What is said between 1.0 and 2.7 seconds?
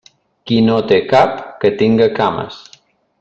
cap, que tinga cames.